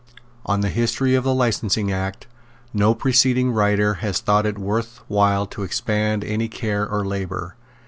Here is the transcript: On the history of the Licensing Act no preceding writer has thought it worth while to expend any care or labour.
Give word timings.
On 0.47 0.61
the 0.61 0.69
history 0.69 1.13
of 1.13 1.23
the 1.23 1.31
Licensing 1.35 1.91
Act 1.91 2.25
no 2.73 2.95
preceding 2.95 3.51
writer 3.51 3.93
has 4.01 4.19
thought 4.19 4.47
it 4.47 4.57
worth 4.57 4.99
while 5.07 5.45
to 5.45 5.61
expend 5.61 6.23
any 6.23 6.47
care 6.49 6.89
or 6.89 7.05
labour. 7.05 7.55